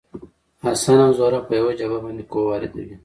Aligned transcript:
حسن 0.65 0.97
او 1.05 1.11
زهره 1.19 1.39
په 1.47 1.53
یوه 1.59 1.71
جعبه 1.79 1.97
باندې 2.03 2.23
قوه 2.31 2.45
واردوي. 2.47 2.95